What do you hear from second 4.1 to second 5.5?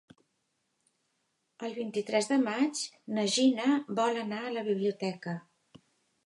anar a la biblioteca.